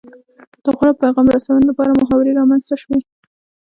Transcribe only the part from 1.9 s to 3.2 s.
محاورې رامنځته شوې